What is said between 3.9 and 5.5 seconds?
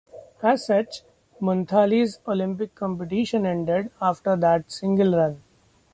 after that single run.